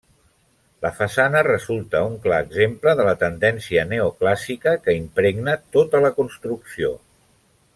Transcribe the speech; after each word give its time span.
La 0.85 0.89
façana 0.99 1.43
resulta 1.47 1.99
un 2.07 2.15
clar 2.23 2.39
exemple 2.45 2.95
de 3.01 3.05
la 3.09 3.13
tendència 3.25 3.83
neoclàssica 3.91 4.73
que 4.87 4.97
impregna 5.01 5.55
tota 5.77 6.03
la 6.07 6.15
construcció. 6.21 6.91